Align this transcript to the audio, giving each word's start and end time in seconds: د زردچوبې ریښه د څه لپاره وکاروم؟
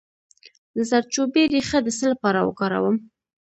د 0.75 0.77
زردچوبې 0.89 1.43
ریښه 1.53 1.79
د 1.83 1.87
څه 1.97 2.05
لپاره 2.11 2.39
وکاروم؟ 2.47 2.97